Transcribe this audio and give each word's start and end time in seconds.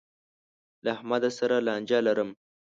له 0.83 0.89
احمد 0.95 1.23
سره 1.39 1.55
لانجه 1.67 1.99
لرم. 2.07 2.29